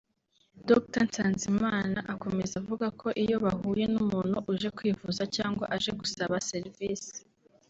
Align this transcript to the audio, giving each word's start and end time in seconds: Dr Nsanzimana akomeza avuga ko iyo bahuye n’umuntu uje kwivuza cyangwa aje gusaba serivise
Dr 0.67 1.01
Nsanzimana 1.07 1.99
akomeza 2.13 2.53
avuga 2.61 2.87
ko 2.99 3.07
iyo 3.23 3.35
bahuye 3.45 3.85
n’umuntu 3.93 4.37
uje 4.51 4.67
kwivuza 4.77 5.23
cyangwa 5.35 5.65
aje 5.75 5.91
gusaba 5.99 6.35
serivise 6.49 7.13